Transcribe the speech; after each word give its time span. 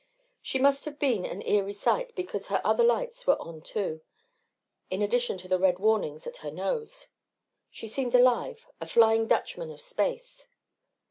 She 0.41 0.57
must 0.57 0.85
have 0.85 0.97
been 0.97 1.25
an 1.27 1.43
eerie 1.43 1.73
sight 1.73 2.15
because 2.15 2.47
her 2.47 2.59
other 2.63 2.83
lights 2.83 3.27
were 3.27 3.39
on 3.39 3.61
too, 3.61 4.01
in 4.89 4.99
addition 5.03 5.37
to 5.37 5.47
the 5.47 5.59
red 5.59 5.77
warnings 5.77 6.25
at 6.25 6.37
her 6.37 6.49
nose. 6.49 7.09
She 7.69 7.87
seemed 7.87 8.15
alive, 8.15 8.65
a 8.79 8.87
Flying 8.87 9.27
Dutchman 9.27 9.69
of 9.69 9.79
space. 9.79 10.47